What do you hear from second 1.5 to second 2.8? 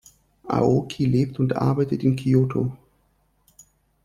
arbeitet in Kyōto.